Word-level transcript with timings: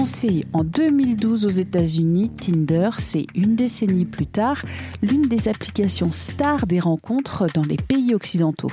Lancé 0.00 0.46
en 0.54 0.64
2012 0.64 1.44
aux 1.44 1.50
États-Unis, 1.50 2.30
Tinder, 2.30 2.88
c'est 2.96 3.26
une 3.34 3.54
décennie 3.54 4.06
plus 4.06 4.24
tard 4.24 4.62
l'une 5.02 5.28
des 5.28 5.46
applications 5.46 6.10
stars 6.10 6.66
des 6.66 6.80
rencontres 6.80 7.48
dans 7.52 7.64
les 7.64 7.76
pays 7.76 8.14
occidentaux. 8.14 8.72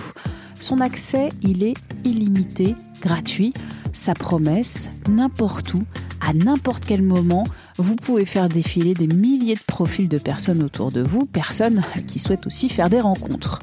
Son 0.58 0.80
accès, 0.80 1.27
il 1.41 1.63
est 1.63 1.73
illimité, 2.05 2.76
gratuit. 3.02 3.52
Sa 3.91 4.13
promesse, 4.13 4.90
n'importe 5.09 5.73
où, 5.73 5.84
à 6.22 6.34
n'importe 6.34 6.86
quel 6.86 7.02
moment, 7.02 7.44
vous 7.77 7.95
pouvez 7.95 8.26
faire 8.26 8.49
défiler 8.49 8.94
des 8.94 9.08
milliers 9.08 9.55
de 9.55 9.63
profils 9.66 10.09
de 10.09 10.17
personnes 10.17 10.63
autour 10.63 10.91
de 10.91 11.02
vous, 11.02 11.26
personnes 11.26 11.84
qui 12.08 12.20
souhaitent 12.20 12.48
aussi 12.48 12.70
faire 12.70 12.90
des 12.90 13.00
rencontres. 13.00 13.59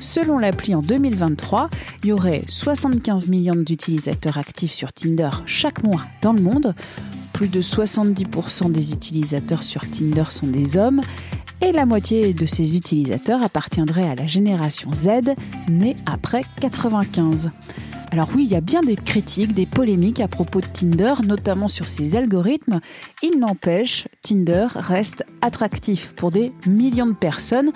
Selon 0.00 0.38
l'appli 0.38 0.74
en 0.74 0.82
2023, 0.82 1.68
il 2.02 2.08
y 2.08 2.12
aurait 2.12 2.42
75 2.46 3.26
millions 3.28 3.54
d'utilisateurs 3.54 4.36
actifs 4.36 4.72
sur 4.72 4.92
Tinder 4.92 5.30
chaque 5.46 5.82
mois 5.82 6.02
dans 6.20 6.32
le 6.32 6.42
monde. 6.42 6.74
Plus 7.32 7.48
de 7.48 7.62
70% 7.62 8.70
des 8.70 8.92
utilisateurs 8.92 9.62
sur 9.62 9.88
Tinder 9.90 10.24
sont 10.28 10.46
des 10.46 10.76
hommes 10.76 11.00
et 11.60 11.72
la 11.72 11.86
moitié 11.86 12.34
de 12.34 12.46
ces 12.46 12.76
utilisateurs 12.76 13.42
appartiendraient 13.42 14.08
à 14.08 14.14
la 14.14 14.26
génération 14.26 14.92
Z, 14.92 15.34
née 15.68 15.96
après 16.04 16.42
95. 16.60 17.50
Alors 18.14 18.28
oui, 18.36 18.44
il 18.44 18.52
y 18.52 18.54
a 18.54 18.60
bien 18.60 18.80
des 18.80 18.94
critiques, 18.94 19.54
des 19.54 19.66
polémiques 19.66 20.20
à 20.20 20.28
propos 20.28 20.60
de 20.60 20.66
Tinder, 20.66 21.14
notamment 21.26 21.66
sur 21.66 21.88
ses 21.88 22.14
algorithmes. 22.14 22.78
Il 23.24 23.40
n'empêche, 23.40 24.06
Tinder 24.22 24.68
reste 24.76 25.24
attractif 25.40 26.12
pour 26.14 26.30
des 26.30 26.52
millions 26.64 27.08
de 27.08 27.14
personnes, 27.14 27.72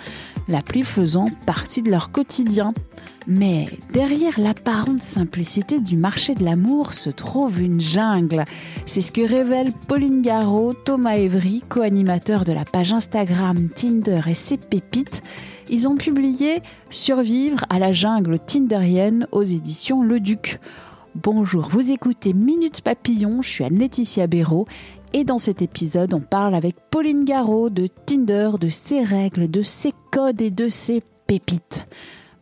l'appli 0.47 0.85
faisant 0.85 1.27
partie 1.45 1.83
de 1.83 1.91
leur 1.91 2.13
quotidien. 2.13 2.73
Mais 3.27 3.67
derrière 3.93 4.39
l'apparente 4.39 5.03
simplicité 5.03 5.81
du 5.81 5.97
marché 5.97 6.37
de 6.37 6.45
l'amour 6.45 6.93
se 6.93 7.11
trouve 7.11 7.61
une 7.61 7.81
jungle. 7.81 8.45
C'est 8.87 9.01
ce 9.01 9.11
que 9.11 9.29
révèlent 9.29 9.73
Pauline 9.89 10.23
Garot, 10.23 10.73
Thomas 10.73 11.17
Evry, 11.17 11.65
co-animateurs 11.69 12.45
de 12.45 12.53
la 12.53 12.65
page 12.65 12.93
Instagram 12.93 13.71
Tinder 13.71 14.21
et 14.29 14.35
ses 14.35 14.57
pépites. 14.57 15.21
Ils 15.71 15.89
ont 15.89 15.97
publié 15.97 16.63
Survivre 16.89 17.65
à 17.69 17.79
la 17.79 17.93
jungle 17.93 18.39
tinderienne 18.39 19.27
aux 19.33 19.43
éditions 19.43 20.03
Le 20.03 20.19
Duc. 20.19 20.61
Bonjour, 21.15 21.69
vous 21.69 21.93
écoutez 21.93 22.33
Minute 22.33 22.81
Papillon, 22.81 23.43
je 23.43 23.49
suis 23.49 23.65
Anne-Laetitia 23.65 24.27
Béraud 24.27 24.67
et 25.13 25.25
dans 25.25 25.39
cet 25.39 25.61
épisode, 25.61 26.15
on 26.15 26.21
parle 26.21 26.55
avec 26.55 26.77
Pauline 26.91 27.25
Garot 27.25 27.71
de 27.71 27.87
Tinder, 27.87 28.51
de 28.59 28.69
ses 28.69 29.03
règles, 29.03 29.51
de 29.51 29.63
ses 29.63 29.93
codes 30.11 30.41
et 30.41 30.51
de 30.51 30.69
ses 30.69 31.03
pépites. 31.27 31.87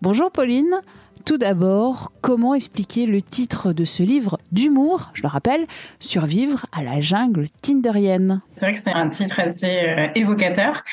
Bonjour 0.02 0.30
Pauline. 0.30 0.80
Tout 1.24 1.38
d'abord, 1.38 2.12
comment 2.20 2.54
expliquer 2.54 3.06
le 3.06 3.20
titre 3.20 3.72
de 3.72 3.84
ce 3.84 4.04
livre 4.04 4.38
d'humour, 4.52 5.10
je 5.12 5.22
le 5.22 5.28
rappelle, 5.28 5.66
Survivre 5.98 6.66
à 6.70 6.84
la 6.84 7.00
jungle 7.00 7.46
tinderienne? 7.62 8.40
C'est 8.52 8.60
vrai 8.60 8.72
que 8.72 8.78
c'est 8.78 8.92
un 8.92 9.08
titre 9.08 9.40
assez 9.40 9.88
euh, 9.88 10.06
évocateur. 10.14 10.84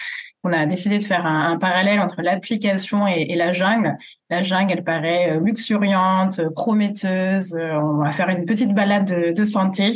On 0.46 0.52
a 0.52 0.66
décidé 0.66 0.98
de 0.98 1.04
faire 1.04 1.26
un, 1.26 1.58
parallèle 1.58 2.02
entre 2.02 2.22
l'application 2.22 3.08
et, 3.08 3.34
la 3.36 3.54
jungle. 3.54 3.98
La 4.30 4.44
jungle, 4.44 4.74
elle 4.74 4.84
paraît 4.84 5.32
euh, 5.32 5.40
luxuriante, 5.40 6.42
prometteuse. 6.54 7.54
Euh, 7.54 7.80
on 7.80 8.04
va 8.04 8.12
faire 8.12 8.28
une 8.30 8.46
petite 8.46 8.74
balade 8.74 9.34
de, 9.34 9.46
santé. 9.46 9.92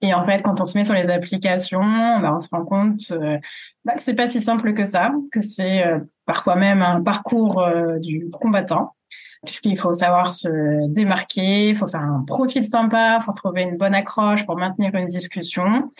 Et 0.00 0.14
en 0.14 0.24
fait, 0.24 0.42
quand 0.42 0.60
on 0.60 0.64
se 0.64 0.78
met 0.78 0.84
sur 0.84 0.94
les 0.94 1.08
applications, 1.10 1.80
bah, 1.80 2.32
on 2.34 2.38
se 2.38 2.48
rend 2.52 2.64
compte 2.64 3.12
bah, 3.84 3.94
que 3.94 4.02
c'est 4.02 4.14
pas 4.14 4.28
si 4.28 4.40
simple 4.40 4.74
que 4.74 4.84
ça, 4.84 5.12
que 5.32 5.40
c'est 5.40 5.84
parfois 6.30 6.54
même 6.54 6.80
un 6.80 7.02
parcours 7.02 7.60
euh, 7.60 7.98
du 7.98 8.30
combattant, 8.30 8.94
puisqu'il 9.44 9.76
faut 9.76 9.92
savoir 9.92 10.32
se 10.32 10.48
démarquer, 10.88 11.70
il 11.70 11.76
faut 11.76 11.88
faire 11.88 12.02
un 12.02 12.22
profil 12.24 12.64
sympa, 12.64 13.18
il 13.20 13.24
faut 13.24 13.32
trouver 13.32 13.62
une 13.62 13.76
bonne 13.76 13.96
accroche 13.96 14.46
pour 14.46 14.56
maintenir 14.56 14.94
une 14.94 15.08
discussion. 15.08 15.90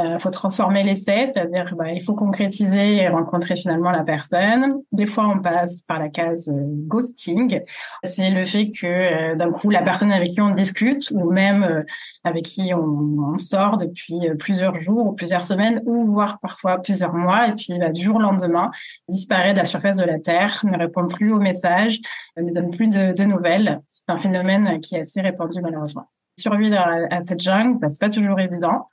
Il 0.00 0.04
euh, 0.04 0.18
faut 0.20 0.30
transformer 0.30 0.84
l'essai, 0.84 1.26
c'est-à-dire 1.26 1.74
bah, 1.76 1.90
il 1.90 2.00
faut 2.00 2.14
concrétiser 2.14 2.98
et 2.98 3.08
rencontrer 3.08 3.56
finalement 3.56 3.90
la 3.90 4.04
personne. 4.04 4.76
Des 4.92 5.06
fois, 5.06 5.26
on 5.26 5.40
passe 5.40 5.80
par 5.80 5.98
la 5.98 6.08
case 6.08 6.48
euh, 6.50 6.62
ghosting. 6.86 7.62
C'est 8.04 8.30
le 8.30 8.44
fait 8.44 8.70
que 8.70 8.86
euh, 8.86 9.34
d'un 9.34 9.50
coup, 9.50 9.70
la 9.70 9.82
personne 9.82 10.12
avec 10.12 10.28
qui 10.28 10.40
on 10.40 10.50
discute 10.50 11.10
ou 11.10 11.32
même 11.32 11.84
avec 12.22 12.44
qui 12.44 12.72
on, 12.74 13.36
sort 13.38 13.76
depuis 13.76 14.20
plusieurs 14.38 14.78
jours 14.80 15.06
ou 15.06 15.12
plusieurs 15.12 15.44
semaines 15.44 15.82
ou 15.84 16.06
voire 16.12 16.38
parfois 16.40 16.78
plusieurs 16.78 17.14
mois 17.14 17.48
et 17.48 17.52
puis 17.52 17.78
bah, 17.78 17.90
du 17.90 18.02
jour 18.02 18.16
au 18.16 18.20
lendemain 18.20 18.70
disparaît 19.08 19.52
de 19.52 19.58
la 19.58 19.64
surface 19.64 19.96
de 19.96 20.04
la 20.04 20.18
Terre, 20.18 20.60
ne 20.64 20.76
répond 20.76 21.06
plus 21.06 21.32
aux 21.32 21.38
messages, 21.38 22.00
ne 22.36 22.52
donne 22.52 22.70
plus 22.70 22.88
de, 22.88 23.12
de 23.12 23.24
nouvelles. 23.24 23.80
C'est 23.86 24.08
un 24.10 24.18
phénomène 24.18 24.80
qui 24.80 24.96
est 24.96 25.00
assez 25.00 25.20
répandu 25.20 25.60
malheureusement. 25.60 26.08
Survivre 26.36 26.76
à, 26.76 27.14
à 27.14 27.20
cette 27.20 27.40
jungle, 27.40 27.78
bah, 27.78 27.88
c'est 27.88 28.00
pas 28.00 28.10
toujours 28.10 28.38
évident 28.40 28.86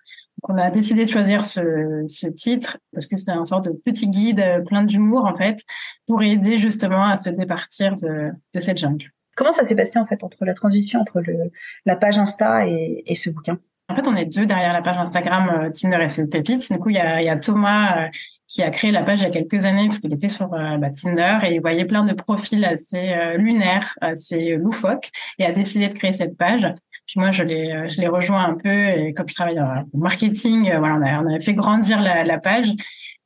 on 0.50 0.58
a 0.58 0.70
décidé 0.70 1.06
de 1.06 1.10
choisir 1.10 1.44
ce, 1.44 2.28
titre 2.30 2.78
parce 2.94 3.08
que 3.08 3.18
c'est 3.18 3.32
un 3.32 3.46
sorte 3.46 3.66
de 3.66 3.72
petit 3.72 4.08
guide 4.08 4.40
euh, 4.40 4.62
plein 4.62 4.84
d'humour 4.84 5.26
en 5.26 5.36
fait 5.36 5.64
pour 6.08 6.22
aider 6.24 6.58
justement 6.58 7.04
à 7.04 7.18
se 7.18 7.30
départir 7.30 7.96
de, 7.96 8.32
cette 8.60 8.78
jungle. 8.78 9.12
Comment 9.36 9.52
ça 9.52 9.66
s'est 9.68 9.76
passé 9.76 10.00
en 10.00 10.06
fait 10.06 10.24
entre 10.24 10.46
la 10.46 10.54
transition 10.54 11.02
entre 11.02 11.22
le, 11.22 11.52
la 11.86 11.96
page 11.96 12.18
Insta 12.18 12.68
et, 12.68 13.16
ce 13.16 13.30
bouquin? 13.30 13.58
En 13.88 13.96
fait, 13.96 14.08
on 14.08 14.16
est 14.16 14.26
deux 14.26 14.48
derrière 14.48 14.74
la 14.74 14.82
page 14.82 14.98
Instagram 14.98 15.50
euh, 15.50 15.70
Tinder 15.70 16.02
et 16.02 16.08
ses 16.08 16.28
pépites. 16.28 16.72
Du 16.72 16.80
coup, 16.80 16.90
il 16.90 16.96
y 16.96 17.00
a, 17.00 17.38
Thomas 17.38 18.06
euh, 18.06 18.08
qui 18.48 18.64
a 18.64 18.72
créé 18.72 18.92
la 18.92 19.04
page 19.04 19.20
il 19.20 19.24
y 19.24 19.28
a 19.28 19.30
quelques 19.30 19.66
années 19.66 19.86
parce 19.88 20.00
qu'il 20.00 20.14
était 20.14 20.30
sur 20.30 20.48
bah, 20.48 20.90
Tinder 20.90 21.40
et 21.44 21.56
il 21.56 21.62
voyait 21.62 21.86
plein 21.86 22.04
de 22.04 22.14
profils 22.14 22.64
assez 22.64 23.16
lunaires, 23.38 23.96
assez 24.02 24.56
loufoques 24.56 25.10
et 25.38 25.46
a 25.46 25.52
décidé 25.52 25.88
de 25.88 25.94
créer 25.94 26.14
cette 26.14 26.38
page. 26.38 26.74
Puis 27.08 27.20
moi, 27.20 27.32
je 27.32 27.44
l'ai, 27.44 27.72
euh, 27.72 27.88
je 27.88 28.02
l'ai 28.02 28.08
rejoint 28.08 28.44
un 28.44 28.56
peu 28.56 28.70
et 28.70 29.14
comme 29.14 29.30
je 29.30 29.36
travaille 29.36 29.60
en 29.60 29.84
marketing, 29.94 30.72
euh, 30.72 30.80
voilà, 30.80 30.96
on 30.96 31.02
a, 31.02 31.24
on 31.24 31.36
a 31.36 31.40
fait 31.40 31.54
grandir 31.54 32.02
la, 32.02 32.24
la 32.24 32.40
page. 32.40 32.74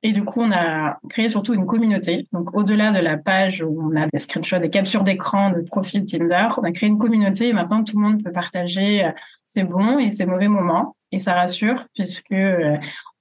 Et 0.02 0.14
du 0.14 0.24
coup, 0.24 0.42
on 0.42 0.52
a 0.52 0.98
créé 1.10 1.28
surtout 1.28 1.54
une 1.54 1.66
communauté. 1.66 2.28
Donc, 2.32 2.56
au-delà 2.56 2.92
de 2.92 3.00
la 3.00 3.18
page 3.18 3.62
où 3.62 3.92
on 3.92 3.96
a 3.98 4.08
des 4.08 4.18
screenshots, 4.18 4.60
des 4.60 4.70
captures 4.70 5.04
d'écran 5.04 5.52
de 5.52 5.62
profil 5.62 6.06
Tinder, 6.06 6.48
on 6.58 6.64
a 6.64 6.72
créé 6.72 6.88
une 6.88 6.98
communauté 6.98 7.50
et 7.50 7.54
maintenant 7.54 7.84
tout 7.84 8.00
le 8.00 8.08
monde 8.08 8.24
peut 8.24 8.32
partager 8.32 9.06
euh, 9.06 9.12
ses 9.44 9.64
bons 9.64 9.98
et 9.98 10.12
ses 10.12 10.26
mauvais 10.26 10.48
moments. 10.48 10.96
Et 11.12 11.20
ça 11.20 11.34
rassure 11.34 11.86
puisque 11.96 12.36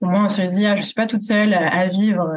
au 0.00 0.06
moins 0.06 0.26
on 0.26 0.28
se 0.28 0.42
dit, 0.42 0.66
ah, 0.66 0.76
je 0.76 0.82
suis 0.82 0.94
pas 0.94 1.06
toute 1.06 1.22
seule 1.22 1.54
à 1.54 1.86
vivre 1.88 2.30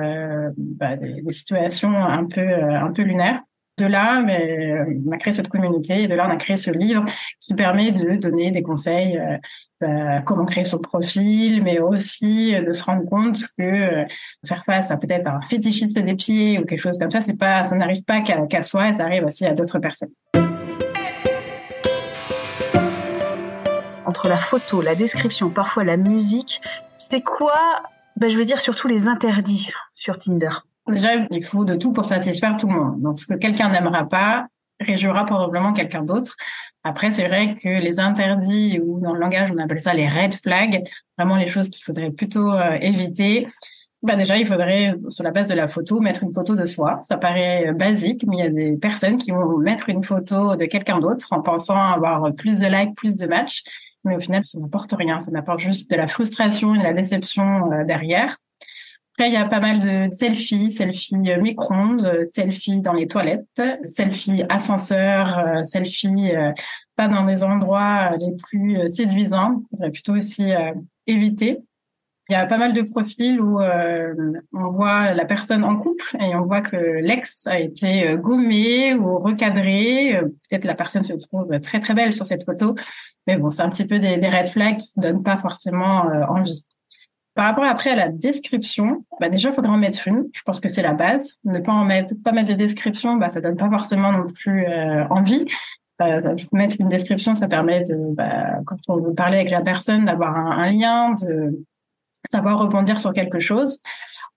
bah, 0.58 0.96
des, 0.96 1.22
des, 1.22 1.32
situations 1.34 1.94
un 1.94 2.24
peu 2.26 2.42
un 2.42 2.90
peu 2.94 3.02
lunaires 3.02 3.42
de 3.81 3.88
là, 3.88 4.22
mais, 4.22 4.72
euh, 4.72 5.02
on 5.08 5.12
a 5.12 5.18
créé 5.18 5.34
cette 5.34 5.50
communauté 5.50 6.03
et 6.03 6.08
de 6.08 6.16
là, 6.16 6.25
on 6.28 6.31
a 6.31 6.38
créé 6.38 6.56
ce 6.58 6.72
livre 6.72 7.03
qui 7.40 7.53
permet 7.53 7.92
de 7.92 8.16
donner 8.16 8.52
des 8.52 8.62
conseils, 8.62 9.18
euh, 9.18 9.38
euh, 9.84 10.19
comment 10.25 10.46
créer 10.46 10.64
son 10.64 10.78
profil, 10.78 11.64
mais 11.64 11.80
aussi 11.80 12.53
de 12.53 12.72
se 12.72 12.84
rendre 12.84 13.09
compte 13.09 13.40
que 13.58 14.06
faire 14.46 14.64
face 14.66 14.91
à 14.91 14.97
peut-être 14.97 15.28
un 15.28 15.40
fétichiste 15.50 15.97
des 15.97 16.14
pieds 16.14 16.59
ou 16.59 16.66
quelque 16.66 16.80
chose 16.80 17.00
comme 17.00 17.09
ça, 17.09 17.22
c'est 17.22 17.38
pas, 17.38 17.64
ça 17.64 17.75
n'arrive 17.75 18.03
pas 18.03 18.22
qu'à 18.22 18.64
soi, 18.64 18.94
ça 18.94 19.03
arrive 19.03 19.25
aussi 19.25 19.46
à 19.46 19.53
d'autres 19.53 19.80
personnes. 19.80 20.12
Entre 24.06 24.28
la 24.28 24.38
photo, 24.38 24.82
la 24.82 24.94
description, 24.94 25.50
parfois 25.50 25.84
la 25.84 25.97
musique, 25.97 26.61
c'est 26.97 27.22
quoi? 27.22 27.59
Ben, 28.17 28.29
Je 28.29 28.38
veux 28.38 28.46
dire 28.46 28.61
surtout 28.61 28.88
les 28.88 29.08
interdits 29.08 29.72
sur 29.96 30.20
Tinder. 30.20 30.50
Déjà, 30.91 31.09
il 31.29 31.43
faut 31.43 31.66
de 31.66 31.76
tout 31.76 31.93
pour 31.93 32.05
satisfaire 32.05 32.58
tout 32.58 32.67
le 32.67 32.73
monde. 32.73 33.02
Donc, 33.02 33.17
ce 33.17 33.26
que 33.26 33.34
quelqu'un 33.34 33.70
n'aimera 33.70 34.08
pas 34.08 34.47
réjouira 34.82 35.26
probablement 35.26 35.73
quelqu'un 35.73 36.03
d'autre. 36.03 36.35
Après, 36.84 37.11
c'est 37.11 37.28
vrai 37.28 37.55
que 37.55 37.70
les 37.70 37.99
interdits, 37.99 38.79
ou 38.84 38.99
dans 38.99 39.14
le 39.14 39.20
langage, 39.20 39.52
on 39.53 39.58
appelle 39.59 39.82
ça 39.82 39.93
les 39.93 40.08
red 40.08 40.34
flags, 40.34 40.84
vraiment 41.17 41.35
les 41.35 41.47
choses 41.47 41.70
qu'il 41.70 41.84
faudrait 41.84 42.11
plutôt 42.11 42.52
euh, 42.52 42.78
éviter. 42.82 43.47
Bah 44.02 44.16
déjà, 44.16 44.38
il 44.38 44.47
faudrait, 44.47 44.96
sur 45.09 45.23
la 45.23 45.29
base 45.29 45.49
de 45.49 45.53
la 45.53 45.67
photo, 45.67 45.99
mettre 45.99 46.23
une 46.23 46.34
photo 46.34 46.55
de 46.55 46.66
soi. 46.66 46.97
Ça 47.02 47.17
paraît 47.17 47.72
basique, 47.73 48.26
mais 48.28 48.37
il 48.37 48.40
y 48.40 48.47
a 48.47 48.49
des 48.49 48.78
personnes 48.78 49.17
qui 49.17 49.29
vont 49.29 49.59
mettre 49.59 49.90
une 49.90 50.03
photo 50.03 50.55
de 50.55 50.66
quelqu'un 50.66 50.99
d'autre 50.99 51.28
en 51.32 51.41
pensant 51.41 51.78
avoir 51.78 52.34
plus 52.34 52.58
de 52.58 52.66
likes, 52.66 52.96
plus 52.96 53.16
de 53.16 53.28
matchs. 53.28 53.64
Mais 54.03 54.16
au 54.16 54.20
final, 54.20 54.44
ça 54.44 54.58
n'apporte 54.58 54.91
rien. 54.94 55.20
Ça 55.20 55.29
n'apporte 55.29 55.59
juste 55.59 55.91
de 55.91 55.96
la 55.96 56.08
frustration 56.08 56.73
et 56.73 56.79
de 56.79 56.84
la 56.84 56.94
déception 56.94 57.72
euh, 57.72 57.84
derrière. 57.84 58.37
Après, 59.13 59.29
il 59.29 59.34
y 59.34 59.37
a 59.37 59.46
pas 59.46 59.59
mal 59.59 59.79
de 59.81 60.09
selfies, 60.13 60.72
selfies 60.72 61.17
micro-ondes, 61.17 62.25
selfies 62.25 62.81
dans 62.81 62.93
les 62.93 63.08
toilettes, 63.08 63.61
selfies 63.84 64.43
ascenseurs, 64.49 65.66
selfies 65.66 66.31
pas 66.96 67.08
dans 67.08 67.25
des 67.25 67.43
endroits 67.43 68.16
les 68.17 68.34
plus 68.35 68.87
séduisants. 68.87 69.63
Il 69.63 69.78
faudrait 69.78 69.91
plutôt 69.91 70.13
aussi 70.13 70.52
éviter. 71.08 71.59
Il 72.31 72.34
y 72.34 72.37
a 72.37 72.46
pas 72.46 72.58
mal 72.58 72.72
de 72.72 72.81
profils 72.84 73.41
où 73.41 73.59
euh, 73.59 74.13
on 74.53 74.69
voit 74.69 75.13
la 75.13 75.25
personne 75.25 75.66
en 75.66 75.75
couple 75.75 76.16
et 76.17 76.34
on 76.34 76.46
voit 76.46 76.61
que 76.61 76.78
l'ex 76.78 77.46
a 77.46 77.59
été 77.59 78.08
euh, 78.08 78.16
gommé 78.16 78.93
ou 78.93 79.19
recadré. 79.19 80.16
Euh, 80.16 80.22
peut-être 80.49 80.63
la 80.63 80.75
personne 80.75 81.03
se 81.03 81.11
trouve 81.11 81.59
très 81.59 81.81
très 81.81 81.93
belle 81.93 82.13
sur 82.13 82.25
cette 82.25 82.46
photo, 82.46 82.73
mais 83.28 83.35
bon, 83.35 83.49
c'est 83.49 83.63
un 83.63 83.69
petit 83.69 83.84
peu 83.84 83.99
des, 83.99 84.16
red 84.16 84.47
flags 84.47 84.78
qui 84.78 84.93
donnent 84.96 85.23
pas 85.23 85.35
forcément 85.35 86.05
envie. 86.29 86.63
Par 87.34 87.46
rapport 87.46 87.64
après 87.64 87.92
à 87.92 87.96
la 87.96 88.10
description, 88.10 89.06
bah 89.20 89.30
déjà 89.30 89.50
il 89.50 89.56
faudra 89.56 89.72
en 89.72 89.78
mettre 89.78 90.08
une. 90.08 90.28
Je 90.34 90.42
pense 90.44 90.60
que 90.60 90.68
c'est 90.68 90.82
la 90.82 90.94
base. 90.94 91.38
Ne 91.46 91.60
pas 91.60 91.72
en 91.72 91.86
mettre, 91.86 92.14
pas 92.24 92.34
mettre 92.34 92.50
de 92.50 92.56
description, 92.56 93.16
bah 93.16 93.30
ça 93.30 93.42
donne 93.42 93.56
pas 93.56 93.70
forcément 93.70 94.12
non 94.12 94.26
plus 94.34 94.66
envie. 95.10 95.46
mettre 96.52 96.76
une 96.80 96.90
description, 96.90 97.36
ça 97.36 97.48
permet 97.48 97.84
de, 97.84 97.96
bah, 98.16 98.60
quand 98.66 98.78
on 98.90 98.98
veut 98.98 99.14
parler 99.14 99.38
avec 99.38 99.52
la 99.52 99.62
personne, 99.62 100.06
d'avoir 100.06 100.36
un, 100.36 100.52
un 100.52 100.72
lien, 100.72 101.16
de 101.22 101.64
savoir 102.30 102.60
rebondir 102.60 103.00
sur 103.00 103.14
quelque 103.14 103.40
chose. 103.40 103.80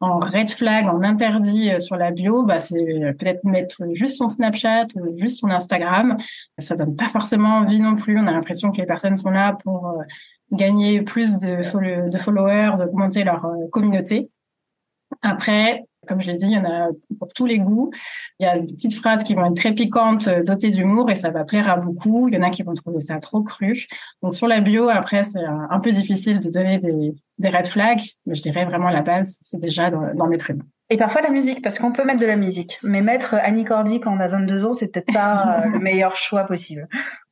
En 0.01 0.19
red 0.19 0.51
flag, 0.51 0.87
en 0.87 1.03
interdit 1.03 1.71
euh, 1.71 1.81
sur 1.81 1.97
la 1.97 2.11
bio, 2.11 2.45
bah, 2.45 2.61
c'est 2.61 2.77
euh, 2.77 3.13
peut-être 3.13 3.45
mettre 3.45 3.83
juste 3.93 4.19
son 4.19 4.29
Snapchat 4.29 4.87
ou 4.97 5.19
juste 5.19 5.41
son 5.41 5.51
Instagram. 5.51 6.17
Ça 6.59 6.77
donne 6.77 6.97
pas 6.97 7.09
forcément 7.09 7.59
envie 7.59 7.81
non 7.81 7.95
plus. 7.95 8.19
On 8.19 8.27
a 8.27 8.33
l'impression 8.33 8.71
que 8.71 8.79
les 8.79 8.87
personnes 8.87 9.17
sont 9.17 9.31
là 9.31 9.57
pour 9.63 9.89
euh, 9.89 10.03
gagner 10.55 11.03
plus 11.03 11.37
de, 11.39 12.09
de 12.11 12.19
followers, 12.19 12.77
d'augmenter 12.79 13.25
leur 13.25 13.47
communauté. 13.71 14.31
Après, 15.23 15.85
comme 16.07 16.21
je 16.23 16.31
l'ai 16.31 16.35
dit, 16.35 16.47
il 16.47 16.53
y 16.53 16.59
en 16.59 16.65
a 16.65 16.89
pour 17.19 17.33
tous 17.33 17.47
les 17.47 17.59
goûts. 17.59 17.91
Il 18.39 18.45
y 18.45 18.47
a 18.47 18.59
des 18.59 18.73
petites 18.73 18.95
phrases 18.95 19.23
qui 19.25 19.35
vont 19.35 19.45
être 19.45 19.57
très 19.57 19.73
piquantes, 19.73 20.29
euh, 20.29 20.43
dotées 20.43 20.71
d'humour, 20.71 21.11
et 21.11 21.17
ça 21.17 21.31
va 21.31 21.45
plaire 21.45 21.69
à 21.69 21.77
beaucoup. 21.77 22.29
Il 22.29 22.35
y 22.35 22.39
en 22.39 22.43
a 22.43 22.51
qui 22.51 22.63
vont 22.63 22.75
trouver 22.75 23.01
ça 23.01 23.19
trop 23.19 23.43
cru. 23.43 23.87
Donc 24.23 24.35
sur 24.35 24.47
la 24.47 24.61
bio, 24.61 24.89
après, 24.89 25.25
c'est 25.25 25.45
un 25.45 25.81
peu 25.81 25.93
difficile 25.93 26.41
de 26.41 26.51
donner 26.51 26.79
des, 26.79 27.15
des 27.39 27.49
red 27.49 27.67
flags, 27.67 28.03
mais 28.27 28.35
je 28.35 28.43
dirais 28.43 28.65
vraiment 28.65 28.91
la 28.91 29.03
base, 29.03 29.39
c'est 29.43 29.61
déjà 29.61 29.91
dans, 29.91 30.27
mettre 30.27 30.51
une. 30.51 30.63
Et 30.91 30.97
parfois 30.97 31.23
la 31.23 31.31
musique, 31.31 31.63
parce 31.63 31.79
qu'on 31.79 31.93
peut 31.93 32.05
mettre 32.05 32.21
de 32.21 32.27
la 32.27 32.37
musique, 32.37 32.79
mais 32.83 33.01
mettre 33.01 33.35
Annie 33.35 33.65
Cordy 33.65 34.01
quand 34.01 34.15
on 34.15 34.21
a 34.21 34.29
22 34.29 34.67
ans, 34.67 34.73
c'est 34.73 34.93
peut-être 34.93 35.13
pas 35.13 35.61
euh, 35.65 35.69
le 35.69 35.79
meilleur 35.79 36.15
choix 36.15 36.45
possible. 36.45 36.89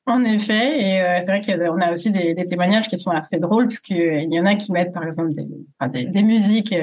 En 0.07 0.25
effet, 0.25 0.81
et 0.81 1.01
euh, 1.01 1.21
c'est 1.23 1.27
vrai 1.27 1.41
qu'on 1.41 1.81
a 1.81 1.93
aussi 1.93 2.11
des, 2.11 2.35
témoignages 2.35 2.89
qui 2.89 2.99
sont 2.99 3.13
assez 3.13 3.39
drôles, 3.39 3.69
parce 3.69 3.79
qu'il 3.79 4.33
y 4.33 4.41
en 4.41 4.47
a 4.47 4.57
qui 4.57 4.73
mettent 4.73 4.93
par 4.93 5.05
exemple 5.05 5.31
des, 5.33 6.23
musiques 6.25 6.75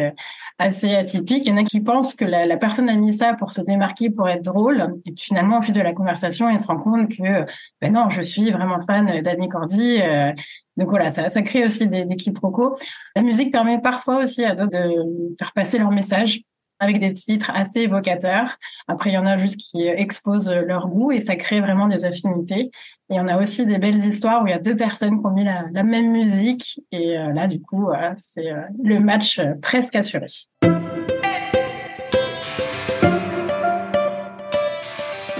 assez 0.58 0.94
atypique. 0.94 1.46
Il 1.46 1.50
y 1.50 1.54
en 1.54 1.58
a 1.58 1.64
qui 1.64 1.82
pensent 1.82 2.16
que 2.16 2.26
la, 2.26 2.58
personne 2.58 2.90
a 2.90 2.96
mis 2.96 3.14
ça 3.14 3.34
pour 3.34 3.50
se 3.50 3.62
démarquer, 3.62 4.10
pour 4.10 4.30
être 4.30 4.44
drôle. 4.44 4.94
Et 5.06 5.12
puis 5.12 5.26
finalement, 5.26 5.60
au 5.60 5.62
fil 5.62 5.74
de 5.74 5.82
la 5.82 5.94
conversation, 5.94 6.50
il 6.50 6.60
se 6.60 6.68
rend 6.68 6.78
compte 6.78 7.10
que 7.10 7.46
ben 7.82 7.94
non, 7.94 8.10
je 8.10 8.22
suis 8.22 8.52
vraiment 8.52 8.80
fan 8.82 9.22
d'Annie 9.22 9.50
Cordy. 9.50 10.02
Euh, 10.02 10.32
donc 10.78 10.90
voilà, 10.90 11.12
ça, 11.12 11.30
ça 11.30 11.42
crée 11.42 11.66
aussi 11.66 11.88
des, 11.88 12.06
des 12.06 12.16
quiproquos. 12.16 12.76
La 13.16 13.22
musique 13.22 13.52
permet 13.52 13.80
parfois 13.80 14.24
aussi 14.24 14.46
à 14.46 14.56
d'autres 14.56 14.72
de 14.72 15.36
faire 15.38 15.52
passer 15.54 15.78
leur 15.78 15.92
message 15.92 16.42
avec 16.80 17.00
des 17.00 17.12
titres 17.12 17.52
assez 17.54 17.82
évocateurs. 17.82 18.58
Après, 18.88 19.10
il 19.10 19.14
y 19.14 19.18
en 19.18 19.26
a 19.26 19.38
juste 19.38 19.58
qui 19.58 19.86
exposent 19.88 20.50
leur 20.50 20.88
goût 20.88 21.12
et 21.12 21.20
ça 21.20 21.36
crée 21.36 21.62
vraiment 21.62 21.88
des 21.88 22.06
affinités. 22.06 22.72
Et 23.12 23.20
on 23.20 23.28
a 23.28 23.40
aussi 23.40 23.66
des 23.66 23.80
belles 23.80 23.98
histoires 23.98 24.44
où 24.44 24.48
il 24.48 24.52
y 24.52 24.54
a 24.54 24.60
deux 24.60 24.76
personnes 24.76 25.20
qui 25.20 25.26
ont 25.26 25.32
mis 25.32 25.44
la, 25.44 25.84
même 25.84 26.12
musique 26.12 26.80
et 26.92 27.18
euh, 27.18 27.34
là, 27.34 27.48
du 27.48 27.60
coup, 27.60 27.90
c'est 28.18 28.52
euh, 28.52 28.62
le 28.84 29.00
match 29.00 29.40
euh, 29.40 29.56
presque 29.62 29.96
assuré. 29.96 30.28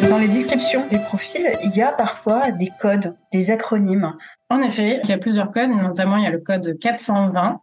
Dans 0.10 0.18
les 0.18 0.28
descriptions 0.28 0.88
des 0.88 0.98
profils, 0.98 1.48
il 1.64 1.76
y 1.76 1.82
a 1.82 1.92
parfois 1.92 2.52
des 2.52 2.72
codes, 2.82 3.16
des 3.32 3.52
acronymes. 3.52 4.16
En 4.50 4.62
effet, 4.62 5.02
il 5.04 5.10
y 5.10 5.14
a 5.14 5.18
plusieurs 5.18 5.52
codes, 5.52 5.70
notamment 5.70 6.18
il 6.18 6.24
y 6.24 6.28
a 6.28 6.32
le 6.32 6.40
code 6.40 6.80
420 6.80 7.62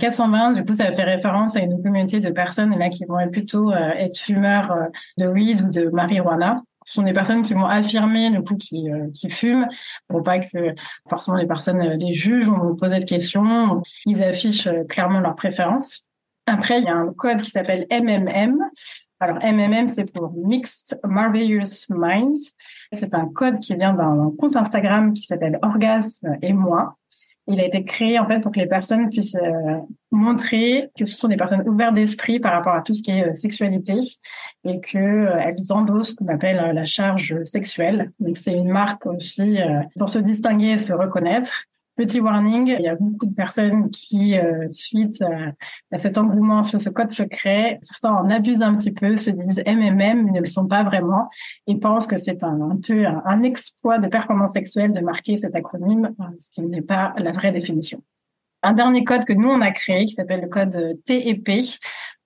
420, 0.00 0.52
du 0.52 0.64
coup, 0.64 0.72
ça 0.72 0.92
fait 0.92 1.04
référence 1.04 1.56
à 1.56 1.60
une 1.60 1.82
communauté 1.82 2.20
de 2.20 2.30
personnes 2.30 2.76
là 2.78 2.88
qui 2.88 3.04
vont 3.04 3.16
plutôt 3.30 3.70
euh, 3.70 3.90
être 3.96 4.18
fumeurs 4.18 4.72
euh, 4.72 4.86
de 5.18 5.26
weed 5.26 5.60
ou 5.60 5.70
de 5.70 5.90
marijuana. 5.90 6.56
Ce 6.86 6.94
sont 6.94 7.02
des 7.02 7.12
personnes 7.12 7.42
qui 7.42 7.52
vont 7.52 7.66
affirmer 7.66 8.30
du 8.30 8.42
coup 8.42 8.56
qui, 8.56 8.90
euh, 8.90 9.08
qui 9.14 9.28
fument 9.28 9.68
pour 10.08 10.22
pas 10.22 10.38
que 10.38 10.74
forcément 11.08 11.36
les 11.36 11.46
personnes 11.46 11.82
les 11.82 12.14
jugent 12.14 12.46
vont 12.46 12.74
poser 12.74 12.98
de 12.98 13.04
questions. 13.04 13.82
Ils 14.06 14.22
affichent 14.22 14.68
clairement 14.88 15.20
leurs 15.20 15.34
préférences. 15.34 16.06
Après, 16.46 16.78
il 16.78 16.84
y 16.84 16.88
a 16.88 16.96
un 16.96 17.12
code 17.12 17.42
qui 17.42 17.50
s'appelle 17.50 17.86
MMM. 17.92 18.58
Alors 19.20 19.36
MMM, 19.42 19.86
c'est 19.86 20.10
pour 20.10 20.32
Mixed 20.34 20.98
Marvelous 21.04 21.86
Minds. 21.90 22.54
C'est 22.92 23.14
un 23.14 23.28
code 23.28 23.60
qui 23.60 23.76
vient 23.76 23.92
d'un 23.92 24.32
compte 24.38 24.56
Instagram 24.56 25.12
qui 25.12 25.22
s'appelle 25.22 25.58
Orgasme 25.62 26.38
et 26.40 26.54
moi 26.54 26.96
il 27.50 27.60
a 27.60 27.66
été 27.66 27.84
créé 27.84 28.18
en 28.18 28.28
fait 28.28 28.40
pour 28.40 28.52
que 28.52 28.60
les 28.60 28.66
personnes 28.66 29.10
puissent 29.10 29.34
euh, 29.34 29.78
montrer 30.10 30.90
que 30.98 31.04
ce 31.04 31.16
sont 31.16 31.28
des 31.28 31.36
personnes 31.36 31.68
ouvertes 31.68 31.94
d'esprit 31.94 32.38
par 32.38 32.52
rapport 32.52 32.74
à 32.74 32.82
tout 32.82 32.94
ce 32.94 33.02
qui 33.02 33.10
est 33.10 33.28
euh, 33.28 33.34
sexualité 33.34 33.94
et 34.64 34.80
que 34.80 34.98
euh, 34.98 35.54
endossent 35.70 36.10
ce 36.10 36.14
qu'on 36.14 36.28
appelle 36.28 36.72
la 36.74 36.84
charge 36.84 37.42
sexuelle. 37.42 38.12
Donc 38.20 38.36
c'est 38.36 38.52
une 38.52 38.70
marque 38.70 39.06
aussi 39.06 39.58
pour 39.98 40.08
se 40.08 40.18
distinguer 40.18 40.72
et 40.72 40.78
se 40.78 40.92
reconnaître. 40.92 41.64
Petit 42.00 42.18
warning, 42.18 42.68
il 42.78 42.80
y 42.80 42.88
a 42.88 42.94
beaucoup 42.94 43.26
de 43.26 43.34
personnes 43.34 43.90
qui, 43.90 44.34
euh, 44.38 44.66
suite 44.70 45.22
à 45.92 45.98
cet 45.98 46.16
engouement 46.16 46.62
sur 46.62 46.80
ce 46.80 46.88
code 46.88 47.10
secret, 47.10 47.78
certains 47.82 48.14
en 48.14 48.30
abusent 48.30 48.62
un 48.62 48.74
petit 48.74 48.90
peu, 48.90 49.16
se 49.16 49.28
disent 49.28 49.62
MMM, 49.66 50.24
mais 50.24 50.30
ne 50.30 50.40
le 50.40 50.46
sont 50.46 50.66
pas 50.66 50.82
vraiment, 50.82 51.28
et 51.66 51.76
pensent 51.78 52.06
que 52.06 52.16
c'est 52.16 52.42
un, 52.42 52.78
peu 52.82 53.04
un, 53.06 53.42
exploit 53.42 53.98
de 53.98 54.08
performance 54.08 54.54
sexuelle 54.54 54.94
de 54.94 55.00
marquer 55.00 55.36
cet 55.36 55.54
acronyme, 55.54 56.14
ce 56.38 56.48
qui 56.48 56.62
n'est 56.62 56.80
pas 56.80 57.12
la 57.18 57.32
vraie 57.32 57.52
définition. 57.52 58.02
Un 58.62 58.72
dernier 58.72 59.04
code 59.04 59.24
que 59.24 59.32
nous, 59.32 59.48
on 59.48 59.60
a 59.60 59.70
créé, 59.70 60.04
qui 60.04 60.14
s'appelle 60.14 60.42
le 60.42 60.48
code 60.48 60.98
TEP, 61.06 61.48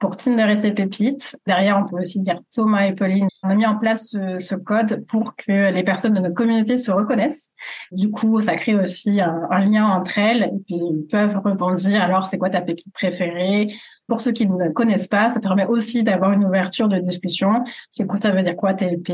pour 0.05 0.17
Tinder 0.17 0.47
et 0.51 0.57
ses 0.57 0.73
pépites. 0.73 1.37
Derrière, 1.47 1.79
on 1.79 1.89
peut 1.89 1.97
aussi 1.99 2.21
dire 2.21 2.41
Thomas 2.53 2.87
et 2.87 2.93
Pauline. 2.93 3.29
On 3.43 3.49
a 3.49 3.55
mis 3.55 3.65
en 3.65 3.79
place 3.79 4.11
ce, 4.11 4.55
code 4.55 5.05
pour 5.07 5.35
que 5.37 5.73
les 5.73 5.83
personnes 5.83 6.13
de 6.13 6.21
notre 6.21 6.35
communauté 6.35 6.77
se 6.77 6.91
reconnaissent. 6.91 7.53
Du 7.91 8.11
coup, 8.11 8.41
ça 8.41 8.55
crée 8.57 8.75
aussi 8.75 9.21
un, 9.23 9.65
lien 9.65 9.87
entre 9.87 10.19
elles 10.19 10.43
et 10.43 10.63
puis 10.67 10.77
ils 10.77 11.07
peuvent 11.11 11.41
rebondir. 11.43 12.03
Alors, 12.03 12.25
c'est 12.25 12.37
quoi 12.37 12.51
ta 12.51 12.61
pépite 12.61 12.93
préférée? 12.93 13.75
Pour 14.07 14.21
ceux 14.21 14.33
qui 14.33 14.47
ne 14.47 14.69
connaissent 14.69 15.09
pas, 15.09 15.31
ça 15.31 15.41
permet 15.41 15.65
aussi 15.65 16.05
d'avoir 16.05 16.33
une 16.33 16.45
ouverture 16.45 16.89
de 16.89 16.99
discussion. 16.99 17.65
C'est 17.91 18.07
quoi 18.07 18.17
ça 18.17 18.33
veut 18.33 18.43
dire 18.43 18.57
quoi 18.57 18.75
TLP 18.75 19.13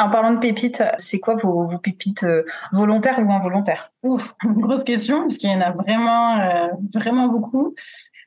En 0.00 0.08
parlant 0.08 0.32
de 0.32 0.38
pépites, 0.38 0.82
c'est 0.96 1.20
quoi 1.20 1.34
vos, 1.36 1.68
pépites 1.78 2.22
euh, 2.22 2.42
volontaires 2.72 3.18
ou 3.18 3.30
involontaires? 3.30 3.92
Ouf, 4.02 4.34
grosse 4.44 4.82
question, 4.82 5.24
puisqu'il 5.24 5.50
y 5.50 5.54
en 5.54 5.60
a 5.60 5.72
vraiment, 5.72 6.38
euh, 6.38 6.68
vraiment 6.94 7.28
beaucoup. 7.28 7.74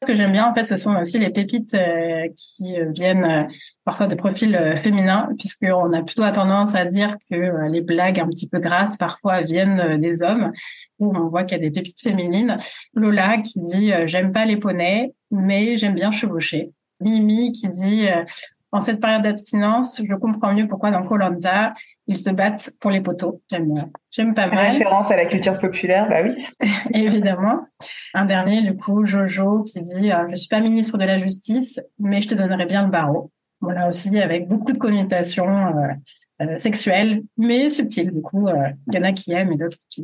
Ce 0.01 0.07
que 0.07 0.15
j'aime 0.15 0.33
bien, 0.33 0.45
en 0.47 0.53
fait, 0.53 0.65
ce 0.65 0.77
sont 0.77 0.95
aussi 0.97 1.17
les 1.17 1.31
pépites 1.31 1.73
euh, 1.73 2.27
qui 2.35 2.75
viennent 2.89 3.47
parfois 3.85 4.05
de 4.05 4.13
profils 4.13 4.75
féminins, 4.75 5.29
puisqu'on 5.39 5.93
a 5.93 6.03
plutôt 6.03 6.29
tendance 6.29 6.75
à 6.75 6.85
dire 6.85 7.15
que 7.31 7.67
les 7.69 7.81
blagues 7.81 8.19
un 8.19 8.27
petit 8.27 8.47
peu 8.47 8.59
grasses 8.59 8.97
parfois 8.97 9.41
viennent 9.41 9.99
des 9.99 10.21
hommes, 10.21 10.51
où 10.99 11.15
on 11.15 11.29
voit 11.29 11.43
qu'il 11.43 11.57
y 11.57 11.61
a 11.61 11.63
des 11.63 11.71
pépites 11.71 12.01
féminines. 12.01 12.59
Lola 12.93 13.37
qui 13.37 13.61
dit 13.61 13.93
j'aime 14.05 14.33
pas 14.33 14.45
les 14.45 14.57
poneys, 14.57 15.13
mais 15.31 15.77
j'aime 15.77 15.95
bien 15.95 16.11
chevaucher. 16.11 16.71
Mimi 16.99 17.53
qui 17.53 17.69
dit 17.69 18.07
en 18.73 18.81
cette 18.81 18.99
période 18.99 19.21
d'abstinence, 19.21 20.01
je 20.03 20.15
comprends 20.15 20.51
mieux 20.51 20.67
pourquoi 20.67 20.89
dans 20.89 21.03
Colanta, 21.03 21.75
ils 22.07 22.17
se 22.17 22.31
battent 22.31 22.71
pour 22.79 22.89
les 22.89 23.01
poteaux. 23.01 23.39
J'aime, 23.49 23.75
j'aime 24.09 24.33
pas 24.33 24.47
mal. 24.47 24.71
Référence 24.71 25.11
à 25.11 25.15
la 25.15 25.25
culture 25.25 25.59
populaire, 25.59 26.09
bah 26.09 26.23
oui. 26.23 26.43
Évidemment. 26.93 27.67
Un 28.15 28.25
dernier, 28.25 28.63
du 28.63 28.75
coup, 28.75 29.05
Jojo, 29.05 29.61
qui 29.63 29.79
dit 29.83 30.11
euh, 30.11 30.27
Je 30.31 30.35
suis 30.35 30.49
pas 30.49 30.59
ministre 30.59 30.97
de 30.97 31.05
la 31.05 31.19
Justice, 31.19 31.79
mais 31.99 32.21
je 32.21 32.29
te 32.29 32.35
donnerai 32.35 32.65
bien 32.65 32.83
le 32.83 32.89
barreau. 32.89 33.31
Voilà 33.61 33.87
aussi 33.87 34.19
avec 34.19 34.47
beaucoup 34.47 34.73
de 34.73 34.79
connotations 34.79 35.67
euh, 35.67 35.93
euh, 36.41 36.55
sexuelles, 36.55 37.21
mais 37.37 37.69
subtiles. 37.69 38.11
Du 38.11 38.21
coup, 38.23 38.49
il 38.49 38.95
y 38.95 38.99
en 38.99 39.03
a 39.03 39.13
qui 39.13 39.33
aiment 39.33 39.51
et 39.51 39.57
d'autres 39.57 39.77
qui, 39.91 40.03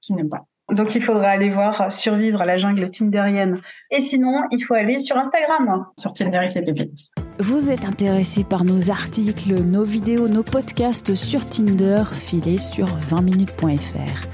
qui 0.00 0.12
n'aiment 0.12 0.28
pas. 0.28 0.44
Donc 0.70 0.94
il 0.94 1.02
faudra 1.02 1.28
aller 1.28 1.48
voir 1.48 1.90
Survivre 1.90 2.42
à 2.42 2.46
la 2.46 2.58
jungle 2.58 2.90
tinderienne. 2.90 3.58
Et 3.90 4.00
sinon, 4.00 4.42
il 4.50 4.60
faut 4.60 4.74
aller 4.74 4.98
sur 4.98 5.16
Instagram. 5.16 5.86
Sur 5.98 6.12
Tinder 6.12 6.40
et 6.44 6.48
ses 6.48 6.62
pépites. 6.62 7.10
Vous 7.38 7.70
êtes 7.70 7.84
intéressé 7.84 8.44
par 8.44 8.64
nos 8.64 8.90
articles, 8.90 9.54
nos 9.62 9.84
vidéos, 9.84 10.28
nos 10.28 10.42
podcasts 10.42 11.14
sur 11.14 11.48
Tinder, 11.48 12.02
filez 12.12 12.58
sur 12.58 12.86
20minutes.fr. 12.86 14.28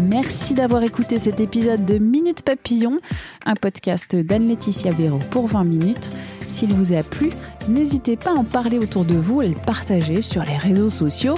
Merci 0.00 0.54
d'avoir 0.54 0.82
écouté 0.82 1.18
cet 1.18 1.40
épisode 1.40 1.84
de 1.84 1.98
Minute 1.98 2.42
Papillon, 2.42 2.98
un 3.44 3.54
podcast 3.54 4.16
d'Anne-Laetitia 4.16 4.92
Véro 4.92 5.18
pour 5.30 5.46
20 5.48 5.64
minutes. 5.64 6.12
S'il 6.46 6.72
vous 6.72 6.92
a 6.92 7.02
plu, 7.02 7.30
n'hésitez 7.68 8.16
pas 8.16 8.30
à 8.30 8.34
en 8.34 8.44
parler 8.44 8.78
autour 8.78 9.04
de 9.04 9.16
vous 9.16 9.42
et 9.42 9.48
le 9.48 9.54
partager 9.54 10.22
sur 10.22 10.44
les 10.44 10.56
réseaux 10.56 10.88
sociaux 10.88 11.34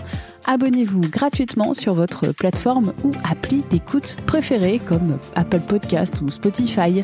abonnez-vous 0.47 1.01
gratuitement 1.03 1.75
sur 1.75 1.93
votre 1.93 2.33
plateforme 2.33 2.93
ou 3.05 3.11
appli 3.29 3.63
d'écoute 3.71 4.17
préférée 4.27 4.79
comme 4.79 5.19
Apple 5.35 5.61
Podcast 5.61 6.21
ou 6.21 6.29
Spotify. 6.29 7.03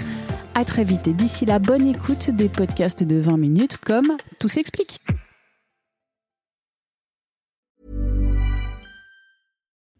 À 0.55 0.65
très 0.65 0.85
vite 0.85 1.07
et 1.07 1.13
d'ici 1.13 1.47
là, 1.47 1.59
bonne 1.59 1.87
écoute 1.87 2.31
des 2.31 2.49
podcasts 2.49 3.03
de 3.03 3.19
20 3.19 3.37
minutes 3.37 3.77
comme 3.79 4.17
Tout 4.39 4.49
s'explique. 4.49 5.01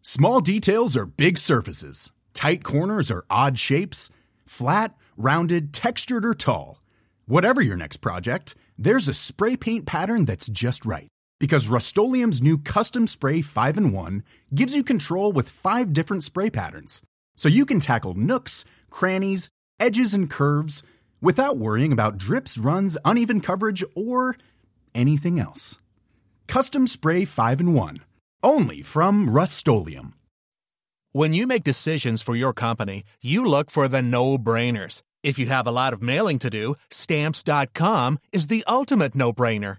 Small 0.03 0.41
details 0.41 0.97
are 0.97 1.07
big 1.07 1.39
surfaces. 1.39 2.11
Tight 2.35 2.65
corners 2.65 3.13
are 3.13 3.25
odd 3.31 3.59
shapes. 3.59 4.11
Flat, 4.45 4.95
rounded, 5.17 5.73
textured, 5.73 6.25
or 6.25 6.35
tall. 6.35 6.81
Whatever 7.27 7.61
your 7.61 7.77
next 7.77 7.99
project, 7.99 8.57
there's 8.77 9.09
a 9.09 9.15
spray 9.15 9.57
paint 9.57 9.87
pattern 9.87 10.25
that's 10.25 10.49
just 10.49 10.85
right. 10.85 11.07
Because 11.41 11.69
Rust 11.69 11.97
new 11.97 12.59
Custom 12.59 13.07
Spray 13.07 13.41
5 13.41 13.79
in 13.79 13.93
1 13.93 14.23
gives 14.55 14.75
you 14.77 14.85
control 14.85 15.33
with 15.33 15.49
five 15.49 15.93
different 15.95 16.23
spray 16.23 16.51
patterns. 16.51 17.01
So 17.35 17.49
you 17.49 17.65
can 17.65 17.81
tackle 17.81 18.13
nooks, 18.13 18.67
crannies, 18.91 19.49
edges, 19.81 20.13
and 20.13 20.29
curves 20.29 20.83
without 21.23 21.57
worrying 21.57 21.93
about 21.93 22.19
drips, 22.19 22.59
runs, 22.59 22.99
uneven 23.07 23.41
coverage, 23.41 23.83
or 23.97 24.37
anything 24.95 25.41
else. 25.41 25.79
Custom 26.47 26.87
Spray 26.87 27.25
5 27.25 27.61
in 27.61 27.75
1. 27.75 27.97
Only 28.43 28.83
from 28.83 29.31
Rust 29.31 29.67
When 31.13 31.33
you 31.33 31.47
make 31.47 31.65
decisions 31.65 32.21
for 32.21 32.37
your 32.37 32.53
company, 32.53 33.05
you 33.23 33.47
look 33.47 33.71
for 33.71 33.89
the 33.89 34.03
no 34.03 34.37
brainers. 34.37 35.03
If 35.23 35.39
you 35.39 35.47
have 35.47 35.67
a 35.67 35.73
lot 35.73 35.95
of 35.95 36.03
mailing 36.03 36.39
to 36.41 36.51
do, 36.51 36.75
stamps.com 36.91 38.19
is 38.31 38.49
the 38.49 38.63
ultimate 38.69 39.15
no 39.15 39.33
brainer. 39.33 39.79